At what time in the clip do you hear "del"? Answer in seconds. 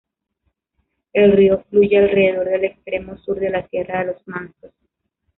2.49-2.63